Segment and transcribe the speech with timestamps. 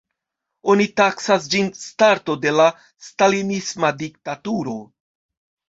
[0.73, 2.67] Oni taksas ĝin starto de la
[3.11, 4.77] stalinisma diktaturo.